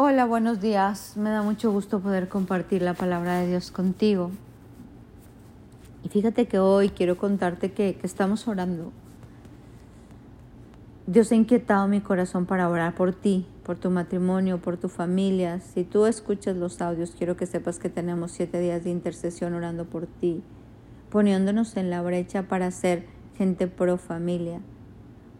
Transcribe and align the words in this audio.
Hola, 0.00 0.26
buenos 0.26 0.60
días. 0.60 1.16
Me 1.16 1.28
da 1.30 1.42
mucho 1.42 1.72
gusto 1.72 1.98
poder 1.98 2.28
compartir 2.28 2.82
la 2.82 2.94
palabra 2.94 3.40
de 3.40 3.48
Dios 3.48 3.72
contigo. 3.72 4.30
Y 6.04 6.08
fíjate 6.08 6.46
que 6.46 6.60
hoy 6.60 6.90
quiero 6.90 7.16
contarte 7.16 7.72
que, 7.72 7.96
que, 7.96 8.06
estamos 8.06 8.46
orando. 8.46 8.92
Dios 11.08 11.32
ha 11.32 11.34
inquietado 11.34 11.88
mi 11.88 12.00
corazón 12.00 12.46
para 12.46 12.68
orar 12.68 12.94
por 12.94 13.12
ti, 13.12 13.44
por 13.64 13.76
tu 13.76 13.90
matrimonio, 13.90 14.58
por 14.58 14.76
tu 14.76 14.88
familia. 14.88 15.58
Si 15.58 15.82
tú 15.82 16.06
escuchas 16.06 16.56
los 16.56 16.80
audios, 16.80 17.16
quiero 17.18 17.36
que 17.36 17.46
sepas 17.46 17.80
que 17.80 17.88
tenemos 17.88 18.30
siete 18.30 18.60
días 18.60 18.84
de 18.84 18.90
intercesión 18.90 19.52
orando 19.52 19.84
por 19.84 20.06
ti, 20.06 20.44
poniéndonos 21.10 21.76
en 21.76 21.90
la 21.90 22.02
brecha 22.02 22.44
para 22.44 22.70
ser 22.70 23.04
gente 23.36 23.66
pro 23.66 23.98
familia, 23.98 24.60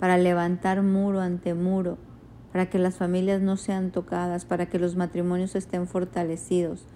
para 0.00 0.18
levantar 0.18 0.82
muro 0.82 1.20
ante 1.20 1.54
muro 1.54 1.96
para 2.52 2.70
que 2.70 2.78
las 2.78 2.96
familias 2.96 3.40
no 3.40 3.56
sean 3.56 3.90
tocadas, 3.90 4.44
para 4.44 4.66
que 4.66 4.78
los 4.78 4.96
matrimonios 4.96 5.54
estén 5.54 5.86
fortalecidos, 5.86 6.86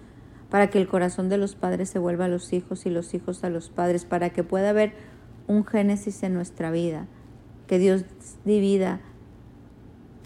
para 0.49 0.69
que 0.69 0.79
el 0.79 0.87
corazón 0.87 1.29
de 1.29 1.37
los 1.37 1.55
padres 1.55 1.89
se 1.89 1.99
vuelva 1.99 2.25
a 2.25 2.29
los 2.29 2.53
hijos 2.53 2.85
y 2.85 2.89
los 2.89 3.13
hijos 3.13 3.43
a 3.43 3.49
los 3.49 3.69
padres, 3.69 4.05
para 4.05 4.31
que 4.31 4.43
pueda 4.43 4.69
haber 4.69 4.93
un 5.47 5.65
génesis 5.65 6.23
en 6.23 6.33
nuestra 6.33 6.71
vida, 6.71 7.07
que 7.67 7.79
Dios 7.79 8.05
divida 8.45 9.01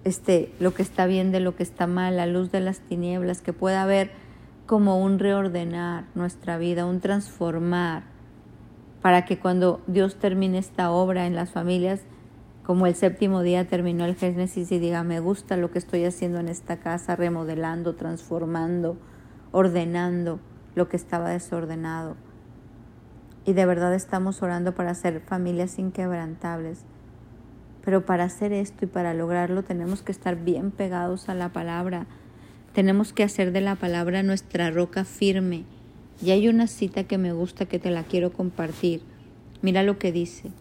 este, 0.04 0.54
lo 0.60 0.74
que 0.74 0.84
está 0.84 1.06
bien 1.06 1.32
de 1.32 1.40
lo 1.40 1.56
que 1.56 1.64
está 1.64 1.88
mal, 1.88 2.18
la 2.18 2.26
luz 2.26 2.52
de 2.52 2.62
las 2.62 2.80
tinieblas, 2.80 3.42
que 3.42 3.54
pueda 3.54 3.84
haber 3.84 4.12
como 4.66 5.02
un 5.02 5.20
reordenar 5.20 6.06
nuestra 6.16 6.58
vida, 6.58 6.86
un 6.86 7.00
transformar, 7.00 8.04
para 9.02 9.26
que 9.26 9.40
cuando 9.40 9.82
Dios 9.88 10.16
termine 10.16 10.58
esta 10.58 10.92
obra 10.92 11.26
en 11.28 11.36
las 11.36 11.52
familias, 11.52 12.02
como 12.68 12.86
el 12.86 12.96
séptimo 12.96 13.44
día 13.44 13.66
terminó 13.66 14.04
el 14.04 14.18
Génesis 14.18 14.74
y 14.74 14.78
diga, 14.78 15.02
me 15.06 15.22
gusta 15.22 15.56
lo 15.56 15.72
que 15.72 15.80
estoy 15.80 16.04
haciendo 16.04 16.42
en 16.42 16.50
esta 16.50 16.82
casa, 16.82 17.16
remodelando, 17.16 17.96
transformando, 17.96 18.98
ordenando 19.54 20.42
lo 20.76 20.90
que 20.90 20.98
estaba 20.98 21.30
desordenado. 21.30 22.18
Y 23.46 23.54
de 23.54 23.66
verdad 23.66 23.94
estamos 23.94 24.44
orando 24.44 24.76
para 24.76 24.94
ser 24.96 25.22
familias 25.22 25.80
inquebrantables. 25.80 26.82
Pero 27.86 28.06
para 28.06 28.26
hacer 28.26 28.52
esto 28.52 28.84
y 28.84 28.90
para 28.90 29.14
lograrlo 29.14 29.64
tenemos 29.64 30.02
que 30.02 30.12
estar 30.12 30.36
bien 30.36 30.72
pegados 30.72 31.30
a 31.30 31.36
la 31.36 31.54
palabra. 31.54 32.06
Tenemos 32.74 33.14
que 33.14 33.24
hacer 33.24 33.54
de 33.54 33.62
la 33.62 33.76
palabra 33.76 34.24
nuestra 34.24 34.72
roca 34.72 35.06
firme. 35.06 35.64
Y 36.22 36.32
hay 36.32 36.50
una 36.50 36.68
cita 36.68 37.06
que 37.06 37.18
me 37.18 37.32
gusta 37.32 37.66
que 37.66 37.80
te 37.80 37.92
la 37.92 38.04
quiero 38.04 38.34
compartir. 38.34 39.04
Mira 39.62 39.84
lo 39.84 39.98
que 39.98 40.12
dice. 40.12 40.52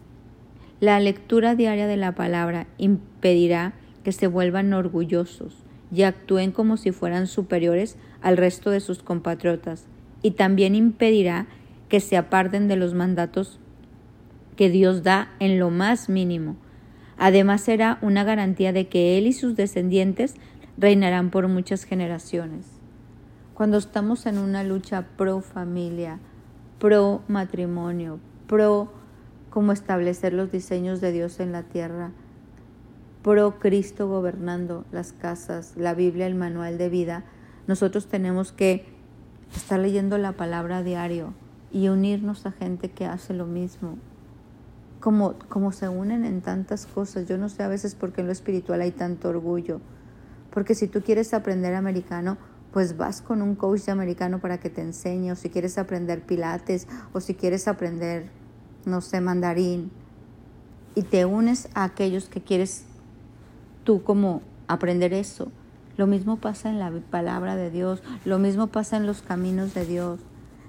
La 0.79 0.99
lectura 0.99 1.55
diaria 1.55 1.87
de 1.87 1.97
la 1.97 2.13
palabra 2.13 2.67
impedirá 2.77 3.73
que 4.03 4.11
se 4.11 4.27
vuelvan 4.27 4.73
orgullosos 4.73 5.55
y 5.91 6.03
actúen 6.03 6.51
como 6.51 6.77
si 6.77 6.91
fueran 6.91 7.25
superiores 7.25 7.97
al 8.21 8.37
resto 8.37 8.69
de 8.69 8.79
sus 8.79 9.01
compatriotas, 9.01 9.87
y 10.21 10.31
también 10.31 10.75
impedirá 10.75 11.47
que 11.89 11.99
se 11.99 12.15
aparten 12.15 12.67
de 12.67 12.75
los 12.75 12.93
mandatos 12.93 13.59
que 14.55 14.69
Dios 14.69 15.01
da 15.01 15.31
en 15.39 15.57
lo 15.57 15.71
más 15.71 16.09
mínimo. 16.09 16.57
Además 17.17 17.61
será 17.61 17.97
una 18.01 18.23
garantía 18.23 18.71
de 18.71 18.87
que 18.87 19.17
Él 19.17 19.25
y 19.25 19.33
sus 19.33 19.55
descendientes 19.55 20.35
reinarán 20.77 21.31
por 21.31 21.47
muchas 21.47 21.85
generaciones. 21.85 22.67
Cuando 23.55 23.77
estamos 23.77 24.27
en 24.27 24.37
una 24.37 24.63
lucha 24.63 25.07
pro 25.17 25.41
familia, 25.41 26.19
pro 26.77 27.23
matrimonio, 27.27 28.19
pro 28.45 28.91
cómo 29.49 29.71
establecer 29.71 30.33
los 30.33 30.51
diseños 30.51 31.01
de 31.01 31.11
Dios 31.11 31.39
en 31.39 31.51
la 31.51 31.63
tierra. 31.63 32.11
Pro 33.23 33.59
Cristo 33.59 34.07
gobernando 34.07 34.85
las 34.91 35.11
casas, 35.11 35.73
la 35.75 35.93
Biblia, 35.93 36.27
el 36.27 36.35
manual 36.35 36.77
de 36.77 36.89
vida. 36.89 37.23
Nosotros 37.67 38.07
tenemos 38.07 38.51
que 38.51 38.85
estar 39.55 39.79
leyendo 39.79 40.17
la 40.17 40.33
palabra 40.33 40.77
a 40.77 40.83
diario 40.83 41.33
y 41.71 41.89
unirnos 41.89 42.45
a 42.45 42.51
gente 42.51 42.89
que 42.89 43.05
hace 43.05 43.33
lo 43.33 43.45
mismo. 43.45 43.97
Como, 44.99 45.35
como 45.49 45.71
se 45.71 45.89
unen 45.89 46.25
en 46.25 46.41
tantas 46.41 46.85
cosas. 46.85 47.27
Yo 47.27 47.37
no 47.37 47.49
sé 47.49 47.63
a 47.63 47.67
veces 47.67 47.95
por 47.95 48.13
qué 48.13 48.21
en 48.21 48.27
lo 48.27 48.33
espiritual 48.33 48.81
hay 48.81 48.91
tanto 48.91 49.29
orgullo. 49.29 49.79
Porque 50.51 50.73
si 50.73 50.87
tú 50.87 51.01
quieres 51.01 51.33
aprender 51.33 51.75
americano, 51.75 52.37
pues 52.71 52.97
vas 52.97 53.21
con 53.21 53.41
un 53.41 53.55
coach 53.55 53.81
de 53.81 53.91
americano 53.91 54.39
para 54.39 54.59
que 54.59 54.69
te 54.69 54.81
enseñe, 54.81 55.31
o 55.31 55.35
si 55.35 55.49
quieres 55.49 55.77
aprender 55.77 56.21
pilates, 56.21 56.87
o 57.13 57.19
si 57.19 57.35
quieres 57.35 57.67
aprender 57.67 58.29
no 58.87 59.01
sé, 59.01 59.21
mandarín, 59.21 59.91
y 60.95 61.03
te 61.03 61.25
unes 61.25 61.69
a 61.75 61.83
aquellos 61.83 62.27
que 62.27 62.41
quieres 62.41 62.85
tú 63.83 64.01
como 64.01 64.41
aprender 64.67 65.13
eso. 65.13 65.51
Lo 65.95 66.07
mismo 66.07 66.37
pasa 66.37 66.69
en 66.69 66.79
la 66.79 66.91
palabra 67.11 67.55
de 67.55 67.69
Dios, 67.69 68.01
lo 68.25 68.39
mismo 68.39 68.67
pasa 68.67 68.97
en 68.97 69.05
los 69.05 69.21
caminos 69.21 69.73
de 69.73 69.85
Dios. 69.85 70.19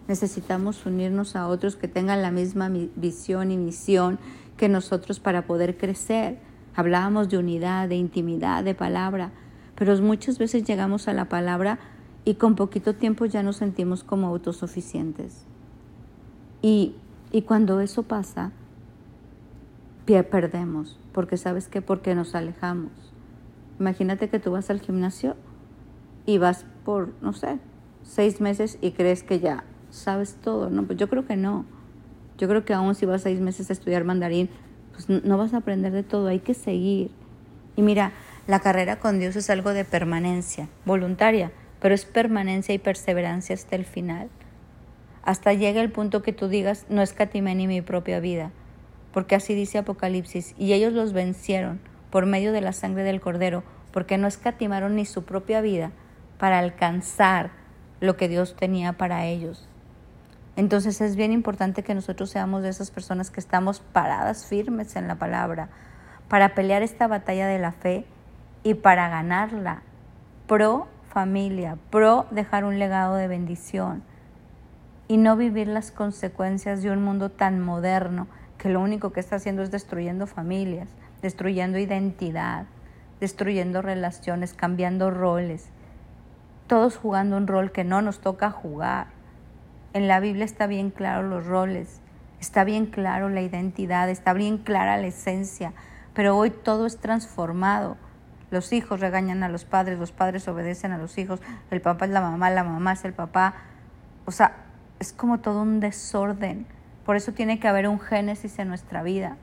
Necesitamos 0.06 0.84
unirnos 0.84 1.36
a 1.36 1.48
otros 1.48 1.76
que 1.76 1.88
tengan 1.88 2.22
la 2.22 2.30
misma 2.30 2.70
visión 2.96 3.50
y 3.50 3.56
misión 3.56 4.18
que 4.56 4.68
nosotros 4.68 5.20
para 5.20 5.46
poder 5.46 5.76
crecer. 5.76 6.38
Hablábamos 6.74 7.28
de 7.28 7.38
unidad, 7.38 7.88
de 7.88 7.96
intimidad, 7.96 8.64
de 8.64 8.74
palabra, 8.74 9.32
pero 9.76 9.96
muchas 10.02 10.38
veces 10.38 10.64
llegamos 10.64 11.08
a 11.08 11.12
la 11.12 11.28
palabra 11.28 11.78
y 12.24 12.34
con 12.34 12.54
poquito 12.54 12.94
tiempo 12.94 13.26
ya 13.26 13.42
nos 13.42 13.56
sentimos 13.56 14.04
como 14.04 14.26
autosuficientes. 14.28 15.44
Y 16.62 16.94
y 17.30 17.42
cuando 17.42 17.80
eso 17.80 18.02
pasa, 18.04 18.52
perdemos, 20.06 20.98
porque 21.12 21.36
sabes 21.36 21.68
qué, 21.68 21.82
porque 21.82 22.14
nos 22.14 22.34
alejamos. 22.34 22.92
Imagínate 23.78 24.28
que 24.28 24.38
tú 24.38 24.52
vas 24.52 24.70
al 24.70 24.80
gimnasio 24.80 25.36
y 26.24 26.38
vas 26.38 26.64
por, 26.84 27.12
no 27.20 27.32
sé, 27.32 27.58
seis 28.02 28.40
meses 28.40 28.78
y 28.80 28.92
crees 28.92 29.22
que 29.22 29.40
ya 29.40 29.64
sabes 29.90 30.36
todo. 30.36 30.70
No, 30.70 30.84
pues 30.84 30.98
yo 30.98 31.08
creo 31.08 31.26
que 31.26 31.36
no. 31.36 31.66
Yo 32.38 32.48
creo 32.48 32.64
que 32.64 32.72
aún 32.72 32.94
si 32.94 33.04
vas 33.04 33.22
seis 33.22 33.40
meses 33.40 33.68
a 33.68 33.72
estudiar 33.72 34.04
mandarín, 34.04 34.48
pues 34.92 35.08
no 35.08 35.36
vas 35.36 35.52
a 35.54 35.58
aprender 35.58 35.92
de 35.92 36.02
todo, 36.02 36.28
hay 36.28 36.40
que 36.40 36.54
seguir. 36.54 37.10
Y 37.76 37.82
mira, 37.82 38.12
la 38.46 38.60
carrera 38.60 38.98
con 38.98 39.18
Dios 39.18 39.36
es 39.36 39.50
algo 39.50 39.74
de 39.74 39.84
permanencia, 39.84 40.68
voluntaria, 40.86 41.52
pero 41.80 41.94
es 41.94 42.04
permanencia 42.04 42.74
y 42.74 42.78
perseverancia 42.78 43.54
hasta 43.54 43.76
el 43.76 43.84
final 43.84 44.28
hasta 45.28 45.52
llega 45.52 45.82
el 45.82 45.92
punto 45.92 46.22
que 46.22 46.32
tú 46.32 46.48
digas, 46.48 46.86
no 46.88 47.02
escatimé 47.02 47.54
ni 47.54 47.66
mi 47.66 47.82
propia 47.82 48.18
vida, 48.18 48.50
porque 49.12 49.34
así 49.34 49.54
dice 49.54 49.76
Apocalipsis, 49.76 50.54
y 50.56 50.72
ellos 50.72 50.94
los 50.94 51.12
vencieron 51.12 51.80
por 52.08 52.24
medio 52.24 52.50
de 52.50 52.62
la 52.62 52.72
sangre 52.72 53.02
del 53.02 53.20
Cordero, 53.20 53.62
porque 53.92 54.16
no 54.16 54.26
escatimaron 54.26 54.96
ni 54.96 55.04
su 55.04 55.26
propia 55.26 55.60
vida 55.60 55.92
para 56.38 56.58
alcanzar 56.58 57.50
lo 58.00 58.16
que 58.16 58.26
Dios 58.26 58.56
tenía 58.56 58.94
para 58.94 59.26
ellos. 59.26 59.68
Entonces 60.56 60.98
es 61.02 61.14
bien 61.14 61.32
importante 61.32 61.82
que 61.82 61.94
nosotros 61.94 62.30
seamos 62.30 62.62
de 62.62 62.70
esas 62.70 62.90
personas 62.90 63.30
que 63.30 63.40
estamos 63.40 63.80
paradas 63.80 64.46
firmes 64.46 64.96
en 64.96 65.08
la 65.08 65.16
palabra, 65.16 65.68
para 66.30 66.54
pelear 66.54 66.80
esta 66.80 67.06
batalla 67.06 67.46
de 67.48 67.58
la 67.58 67.72
fe 67.72 68.06
y 68.62 68.72
para 68.72 69.10
ganarla, 69.10 69.82
pro 70.46 70.88
familia, 71.12 71.76
pro 71.90 72.24
dejar 72.30 72.64
un 72.64 72.78
legado 72.78 73.16
de 73.16 73.28
bendición 73.28 74.07
y 75.08 75.16
no 75.16 75.36
vivir 75.36 75.66
las 75.66 75.90
consecuencias 75.90 76.82
de 76.82 76.90
un 76.90 77.02
mundo 77.02 77.30
tan 77.30 77.60
moderno 77.60 78.28
que 78.58 78.68
lo 78.68 78.80
único 78.80 79.10
que 79.12 79.20
está 79.20 79.36
haciendo 79.36 79.62
es 79.62 79.70
destruyendo 79.70 80.26
familias, 80.26 80.88
destruyendo 81.22 81.78
identidad, 81.78 82.66
destruyendo 83.18 83.80
relaciones, 83.80 84.52
cambiando 84.52 85.10
roles, 85.10 85.70
todos 86.66 86.98
jugando 86.98 87.38
un 87.38 87.46
rol 87.46 87.72
que 87.72 87.84
no 87.84 88.02
nos 88.02 88.20
toca 88.20 88.50
jugar. 88.50 89.06
En 89.94 90.06
la 90.06 90.20
Biblia 90.20 90.44
está 90.44 90.66
bien 90.66 90.90
claro 90.90 91.26
los 91.26 91.46
roles, 91.46 92.00
está 92.40 92.64
bien 92.64 92.86
claro 92.86 93.30
la 93.30 93.40
identidad, 93.40 94.10
está 94.10 94.34
bien 94.34 94.58
clara 94.58 94.98
la 94.98 95.06
esencia, 95.06 95.72
pero 96.12 96.36
hoy 96.36 96.50
todo 96.50 96.84
es 96.84 96.98
transformado. 96.98 97.96
Los 98.50 98.72
hijos 98.72 99.00
regañan 99.00 99.42
a 99.42 99.48
los 99.48 99.64
padres, 99.64 99.98
los 99.98 100.12
padres 100.12 100.46
obedecen 100.48 100.92
a 100.92 100.98
los 100.98 101.16
hijos, 101.16 101.40
el 101.70 101.80
papá 101.80 102.04
es 102.04 102.10
la 102.10 102.20
mamá, 102.20 102.50
la 102.50 102.64
mamá 102.64 102.92
es 102.92 103.04
el 103.04 103.14
papá. 103.14 103.54
O 104.26 104.30
sea, 104.30 104.67
es 105.00 105.12
como 105.12 105.38
todo 105.38 105.62
un 105.62 105.80
desorden. 105.80 106.66
Por 107.04 107.16
eso 107.16 107.32
tiene 107.32 107.58
que 107.58 107.68
haber 107.68 107.88
un 107.88 108.00
génesis 108.00 108.58
en 108.58 108.68
nuestra 108.68 109.02
vida. 109.02 109.36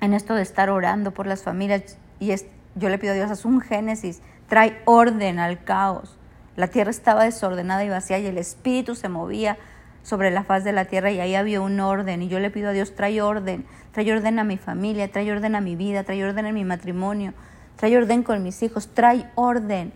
En 0.00 0.14
esto 0.14 0.34
de 0.34 0.42
estar 0.42 0.70
orando 0.70 1.12
por 1.12 1.26
las 1.26 1.42
familias. 1.42 1.98
Y 2.18 2.30
es, 2.30 2.46
yo 2.74 2.88
le 2.88 2.98
pido 2.98 3.12
a 3.12 3.16
Dios, 3.16 3.30
haz 3.30 3.44
un 3.44 3.60
génesis. 3.60 4.22
Trae 4.48 4.80
orden 4.84 5.38
al 5.38 5.64
caos. 5.64 6.18
La 6.56 6.68
tierra 6.68 6.90
estaba 6.90 7.24
desordenada 7.24 7.84
y 7.84 7.88
vacía 7.88 8.18
y 8.18 8.26
el 8.26 8.38
espíritu 8.38 8.94
se 8.94 9.08
movía 9.08 9.58
sobre 10.02 10.30
la 10.30 10.44
faz 10.44 10.64
de 10.64 10.72
la 10.72 10.84
tierra 10.86 11.10
y 11.10 11.20
ahí 11.20 11.34
había 11.34 11.60
un 11.60 11.78
orden. 11.80 12.22
Y 12.22 12.28
yo 12.28 12.38
le 12.38 12.50
pido 12.50 12.70
a 12.70 12.72
Dios, 12.72 12.94
trae 12.94 13.22
orden. 13.22 13.66
Trae 13.92 14.10
orden 14.12 14.38
a 14.38 14.44
mi 14.44 14.58
familia, 14.58 15.10
trae 15.10 15.30
orden 15.30 15.54
a 15.54 15.60
mi 15.60 15.76
vida, 15.76 16.04
trae 16.04 16.24
orden 16.24 16.46
a 16.46 16.52
mi 16.52 16.64
matrimonio, 16.64 17.34
trae 17.76 17.96
orden 17.96 18.22
con 18.22 18.42
mis 18.42 18.62
hijos, 18.62 18.88
trae 18.94 19.30
orden 19.34 19.92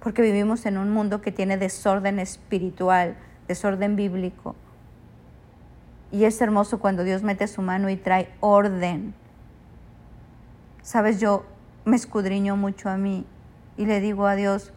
porque 0.00 0.22
vivimos 0.22 0.66
en 0.66 0.78
un 0.78 0.90
mundo 0.90 1.20
que 1.20 1.32
tiene 1.32 1.56
desorden 1.56 2.18
espiritual, 2.18 3.16
desorden 3.46 3.96
bíblico. 3.96 4.54
Y 6.10 6.24
es 6.24 6.40
hermoso 6.40 6.78
cuando 6.78 7.04
Dios 7.04 7.22
mete 7.22 7.46
su 7.46 7.62
mano 7.62 7.90
y 7.90 7.96
trae 7.96 8.30
orden. 8.40 9.14
Sabes, 10.82 11.20
yo 11.20 11.44
me 11.84 11.96
escudriño 11.96 12.56
mucho 12.56 12.88
a 12.88 12.96
mí 12.96 13.26
y 13.76 13.86
le 13.86 14.00
digo 14.00 14.26
a 14.26 14.34
Dios, 14.34 14.72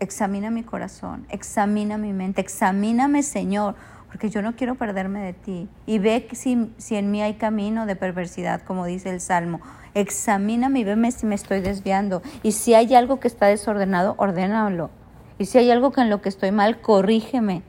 examina 0.00 0.50
mi 0.50 0.62
corazón, 0.62 1.26
examina 1.28 1.98
mi 1.98 2.12
mente, 2.12 2.40
examíname 2.40 3.22
Señor, 3.22 3.76
porque 4.14 4.30
yo 4.30 4.42
no 4.42 4.54
quiero 4.54 4.76
perderme 4.76 5.18
de 5.22 5.32
ti. 5.32 5.68
Y 5.86 5.98
ve 5.98 6.28
si, 6.34 6.72
si 6.78 6.94
en 6.94 7.10
mí 7.10 7.20
hay 7.20 7.34
camino 7.34 7.84
de 7.84 7.96
perversidad, 7.96 8.62
como 8.62 8.86
dice 8.86 9.10
el 9.10 9.20
Salmo. 9.20 9.60
Examíname 9.92 10.78
y 10.78 10.84
veme 10.84 11.10
si 11.10 11.26
me 11.26 11.34
estoy 11.34 11.60
desviando. 11.60 12.22
Y 12.44 12.52
si 12.52 12.74
hay 12.74 12.94
algo 12.94 13.18
que 13.18 13.26
está 13.26 13.46
desordenado, 13.46 14.14
ordénalo. 14.16 14.90
Y 15.36 15.46
si 15.46 15.58
hay 15.58 15.72
algo 15.72 15.90
que 15.90 16.00
en 16.00 16.10
lo 16.10 16.22
que 16.22 16.28
estoy 16.28 16.52
mal, 16.52 16.80
corrígeme. 16.80 17.64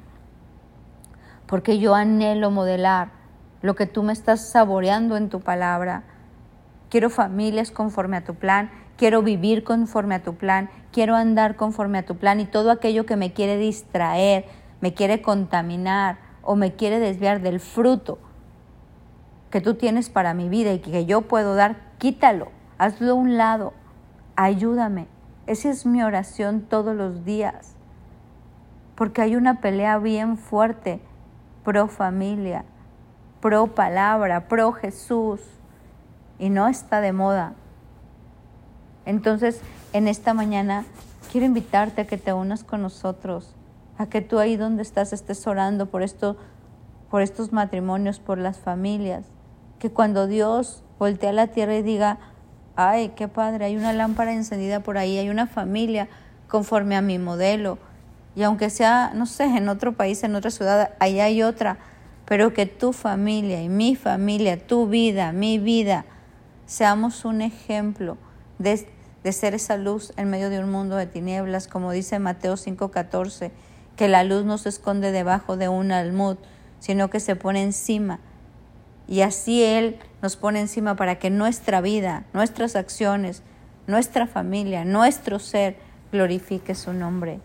Porque 1.48 1.80
yo 1.80 1.96
anhelo 1.96 2.52
modelar 2.52 3.10
lo 3.64 3.74
que 3.74 3.88
tú 3.88 4.04
me 4.04 4.14
estás 4.14 4.48
saboreando 4.48 5.18
en 5.18 5.30
tu 5.30 5.40
palabra. 5.40 6.04
Quiero 6.92 7.10
familias 7.10 7.72
conforme 7.72 8.18
a 8.18 8.24
tu 8.24 8.36
plan, 8.36 8.70
quiero 8.98 9.24
vivir 9.24 9.64
conforme 9.64 10.14
a 10.14 10.22
tu 10.22 10.36
plan, 10.36 10.70
quiero 10.92 11.16
andar 11.16 11.56
conforme 11.56 11.98
a 11.98 12.06
tu 12.06 12.18
plan 12.18 12.40
y 12.40 12.46
todo 12.46 12.70
aquello 12.70 13.08
que 13.08 13.16
me 13.16 13.34
quiere 13.34 13.58
distraer, 13.58 14.46
me 14.80 14.94
quiere 14.94 15.24
contaminar 15.24 16.25
o 16.46 16.56
me 16.56 16.76
quiere 16.76 17.00
desviar 17.00 17.42
del 17.42 17.60
fruto 17.60 18.20
que 19.50 19.62
tú 19.62 19.76
tienes 19.76 20.10
para 20.10 20.34
mi 20.34 20.48
vida 20.48 20.74
y 20.74 20.80
que 20.80 21.06
yo 21.06 21.22
puedo 21.22 21.56
dar, 21.56 21.78
quítalo, 21.98 22.52
hazlo 22.78 23.12
a 23.12 23.16
un 23.16 23.38
lado, 23.38 23.74
ayúdame. 24.36 25.08
Esa 25.48 25.70
es 25.70 25.86
mi 25.86 26.02
oración 26.02 26.62
todos 26.62 26.96
los 26.96 27.26
días, 27.26 27.76
porque 28.96 29.22
hay 29.22 29.36
una 29.36 29.62
pelea 29.62 29.98
bien 29.98 30.38
fuerte 30.38 31.00
pro 31.64 31.88
familia, 31.88 32.66
pro 33.42 33.68
palabra, 33.68 34.48
pro 34.48 34.72
Jesús, 34.72 35.42
y 36.40 36.50
no 36.50 36.68
está 36.68 37.02
de 37.02 37.14
moda. 37.14 37.54
Entonces, 39.06 39.62
en 39.94 40.08
esta 40.08 40.34
mañana 40.34 40.84
quiero 41.32 41.46
invitarte 41.46 42.02
a 42.02 42.08
que 42.08 42.18
te 42.18 42.34
unas 42.34 42.64
con 42.64 42.82
nosotros, 42.82 43.56
a 43.98 44.08
que 44.08 44.22
tú 44.22 44.40
ahí 44.40 44.58
donde 44.58 44.82
estás 44.82 45.14
estés 45.14 45.46
orando 45.48 45.88
por 45.88 46.02
esto, 46.02 46.38
por 47.10 47.22
estos 47.22 47.54
matrimonios, 47.54 48.20
por 48.20 48.38
las 48.38 48.58
familias, 48.58 49.26
que 49.80 49.92
cuando 49.92 50.28
Dios 50.28 50.84
voltea 51.00 51.30
a 51.30 51.34
la 51.34 51.48
tierra 51.48 51.76
y 51.76 51.82
diga, 51.82 52.20
ay, 52.76 53.14
qué 53.16 53.28
padre, 53.28 53.66
hay 53.66 53.78
una 53.78 53.94
lámpara 53.94 54.34
encendida 54.34 54.82
por 54.82 54.98
ahí, 54.98 55.18
hay 55.18 55.30
una 55.30 55.48
familia 55.48 56.08
conforme 56.48 56.96
a 56.96 57.02
mi 57.02 57.20
modelo, 57.20 57.78
y 58.36 58.44
aunque 58.44 58.70
sea, 58.70 59.12
no 59.14 59.26
sé, 59.26 59.46
en 59.46 59.70
otro 59.70 59.94
país, 59.94 60.24
en 60.24 60.36
otra 60.36 60.52
ciudad, 60.52 60.92
ahí 61.00 61.20
hay 61.22 61.42
otra, 61.42 61.78
pero 62.26 62.54
que 62.54 62.66
tu 62.66 62.92
familia 62.92 63.62
y 63.62 63.70
mi 63.70 63.96
familia, 63.96 64.68
tu 64.68 64.88
vida, 64.88 65.32
mi 65.32 65.58
vida, 65.58 66.06
seamos 66.66 67.24
un 67.24 67.42
ejemplo 67.42 68.18
de, 68.60 68.88
de 69.24 69.32
ser 69.32 69.54
esa 69.54 69.78
luz 69.78 70.12
en 70.18 70.30
medio 70.30 70.50
de 70.50 70.60
un 70.60 70.70
mundo 70.70 70.98
de 70.98 71.06
tinieblas, 71.06 71.68
como 71.68 71.92
dice 71.92 72.20
Mateo 72.20 72.56
5:14, 72.56 73.52
que 73.96 74.08
la 74.08 74.24
luz 74.24 74.46
no 74.46 74.58
se 74.58 74.70
esconde 74.70 75.12
debajo 75.12 75.58
de 75.58 75.70
un 75.70 75.92
almud, 75.92 76.38
sino 76.80 77.10
que 77.10 77.20
se 77.20 77.36
pone 77.36 77.64
encima. 77.64 78.20
Y 79.08 79.22
así 79.22 79.64
Él 79.64 80.00
nos 80.22 80.36
pone 80.36 80.60
encima 80.60 80.96
para 80.96 81.20
que 81.20 81.30
nuestra 81.30 81.82
vida, 81.82 82.26
nuestras 82.34 82.76
acciones, 82.76 83.44
nuestra 83.88 84.28
familia, 84.28 84.84
nuestro 84.84 85.40
ser 85.40 85.78
glorifique 86.12 86.76
su 86.76 86.94
nombre. 86.94 87.40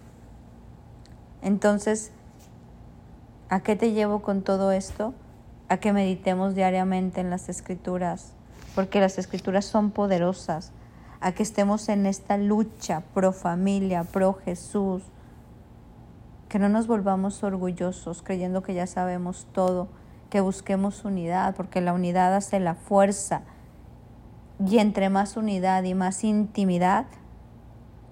Entonces, 1.43 2.13
¿a 3.49 3.61
qué 3.61 3.77
te 3.77 3.93
llevo 3.93 4.23
con 4.23 4.43
todo 4.43 4.73
esto? 4.73 5.15
A 5.69 5.79
que 5.79 5.93
meditemos 5.93 6.55
diariamente 6.55 7.21
en 7.21 7.31
las 7.31 7.49
escrituras, 7.49 8.33
porque 8.75 9.01
las 9.01 9.19
escrituras 9.19 9.65
son 9.65 9.91
poderosas, 9.91 10.73
a 11.21 11.33
que 11.33 11.43
estemos 11.43 11.89
en 11.89 12.07
esta 12.07 12.39
lucha 12.39 13.03
pro 13.15 13.33
familia, 13.33 14.05
pro 14.05 14.39
Jesús, 14.45 15.03
que 16.51 16.59
no 16.59 16.69
nos 16.69 16.87
volvamos 16.87 17.43
orgullosos 17.43 18.21
creyendo 18.21 18.63
que 18.63 18.75
ya 18.75 18.87
sabemos 18.87 19.47
todo, 19.53 19.89
que 20.29 20.43
busquemos 20.43 21.07
unidad, 21.07 21.57
porque 21.57 21.81
la 21.81 21.95
unidad 21.95 22.35
hace 22.35 22.61
la 22.61 22.75
fuerza. 22.75 23.41
Y 24.69 24.77
entre 24.77 25.09
más 25.09 25.39
unidad 25.39 25.85
y 25.85 25.95
más 25.95 26.23
intimidad, 26.25 27.07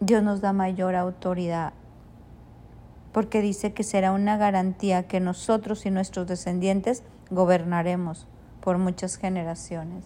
Dios 0.00 0.22
nos 0.22 0.40
da 0.40 0.54
mayor 0.54 0.94
autoridad 0.94 1.74
porque 3.12 3.42
dice 3.42 3.72
que 3.72 3.82
será 3.82 4.12
una 4.12 4.36
garantía 4.36 5.08
que 5.08 5.20
nosotros 5.20 5.86
y 5.86 5.90
nuestros 5.90 6.26
descendientes 6.26 7.02
gobernaremos 7.30 8.26
por 8.60 8.78
muchas 8.78 9.16
generaciones. 9.16 10.04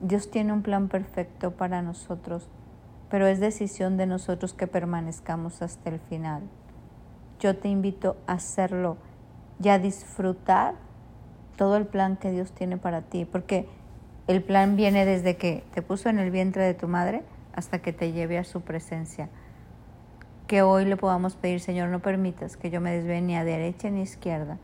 Dios 0.00 0.30
tiene 0.30 0.52
un 0.52 0.62
plan 0.62 0.88
perfecto 0.88 1.52
para 1.52 1.82
nosotros, 1.82 2.48
pero 3.14 3.28
es 3.28 3.38
decisión 3.38 3.96
de 3.96 4.06
nosotros 4.06 4.54
que 4.54 4.66
permanezcamos 4.66 5.62
hasta 5.62 5.88
el 5.88 6.00
final. 6.00 6.42
Yo 7.38 7.56
te 7.56 7.68
invito 7.68 8.16
a 8.26 8.32
hacerlo 8.32 8.96
y 9.62 9.68
a 9.68 9.78
disfrutar 9.78 10.74
todo 11.56 11.76
el 11.76 11.86
plan 11.86 12.16
que 12.16 12.32
Dios 12.32 12.50
tiene 12.50 12.76
para 12.76 13.02
ti, 13.02 13.24
porque 13.24 13.68
el 14.26 14.42
plan 14.42 14.74
viene 14.74 15.04
desde 15.04 15.36
que 15.36 15.62
te 15.72 15.80
puso 15.80 16.08
en 16.08 16.18
el 16.18 16.32
vientre 16.32 16.64
de 16.64 16.74
tu 16.74 16.88
madre 16.88 17.22
hasta 17.54 17.78
que 17.78 17.92
te 17.92 18.10
lleve 18.10 18.36
a 18.36 18.42
su 18.42 18.62
presencia 18.62 19.28
que 20.48 20.62
hoy 20.62 20.84
le 20.84 20.96
podamos 20.96 21.36
pedir, 21.36 21.60
Señor, 21.60 21.90
no 21.90 22.00
permitas 22.00 22.56
que 22.56 22.68
yo 22.68 22.80
me 22.80 22.96
desvíe 22.96 23.20
ni 23.20 23.36
a 23.36 23.44
derecha 23.44 23.90
ni 23.90 24.00
a 24.00 24.02
izquierda, 24.02 24.58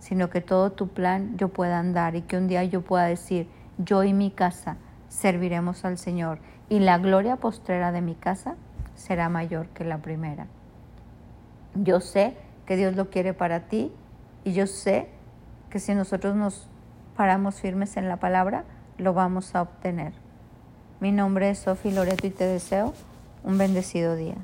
sino 0.00 0.30
que 0.30 0.40
todo 0.40 0.72
tu 0.72 0.88
plan 0.88 1.36
yo 1.36 1.50
pueda 1.50 1.78
andar 1.78 2.16
y 2.16 2.22
que 2.22 2.38
un 2.38 2.48
día 2.48 2.64
yo 2.64 2.82
pueda 2.82 3.04
decir, 3.04 3.48
yo 3.78 4.02
y 4.02 4.14
mi 4.14 4.32
casa 4.32 4.78
serviremos 5.08 5.84
al 5.84 5.98
Señor 5.98 6.38
y 6.68 6.80
la 6.80 6.98
gloria 6.98 7.36
postrera 7.36 7.92
de 7.92 8.00
mi 8.00 8.14
casa 8.14 8.56
será 8.94 9.28
mayor 9.28 9.68
que 9.68 9.84
la 9.84 9.98
primera. 9.98 10.46
Yo 11.74 12.00
sé 12.00 12.36
que 12.66 12.76
Dios 12.76 12.96
lo 12.96 13.10
quiere 13.10 13.34
para 13.34 13.68
ti 13.68 13.92
y 14.44 14.52
yo 14.52 14.66
sé 14.66 15.08
que 15.70 15.78
si 15.78 15.94
nosotros 15.94 16.36
nos 16.36 16.68
paramos 17.16 17.60
firmes 17.60 17.96
en 17.96 18.08
la 18.08 18.16
palabra, 18.16 18.64
lo 18.96 19.14
vamos 19.14 19.54
a 19.54 19.62
obtener. 19.62 20.12
Mi 21.00 21.12
nombre 21.12 21.50
es 21.50 21.60
Sofi 21.60 21.90
Loreto 21.90 22.26
y 22.26 22.30
te 22.30 22.44
deseo 22.44 22.92
un 23.44 23.58
bendecido 23.58 24.16
día. 24.16 24.36